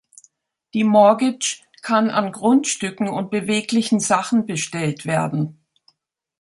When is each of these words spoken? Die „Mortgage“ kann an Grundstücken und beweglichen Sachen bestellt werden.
Die 0.73 0.83
„Mortgage“ 0.83 1.61
kann 1.83 2.09
an 2.09 2.31
Grundstücken 2.31 3.07
und 3.07 3.29
beweglichen 3.29 3.99
Sachen 3.99 4.47
bestellt 4.47 5.05
werden. 5.05 5.61